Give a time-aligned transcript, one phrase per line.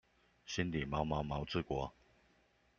[0.47, 1.93] 心裡毛毛毛治國